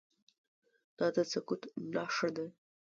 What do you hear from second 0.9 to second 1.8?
دا د سقوط